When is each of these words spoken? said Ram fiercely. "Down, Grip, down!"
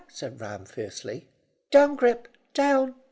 said 0.07 0.41
Ram 0.41 0.65
fiercely. 0.65 1.27
"Down, 1.69 1.95
Grip, 1.95 2.27
down!" 2.55 2.95